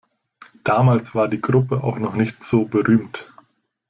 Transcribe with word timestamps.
Damals 0.63 1.13
war 1.13 1.27
die 1.27 1.39
Gruppe 1.39 1.83
auch 1.83 1.99
noch 1.99 2.15
nicht 2.15 2.43
so 2.43 2.65
berühmt. 2.65 3.31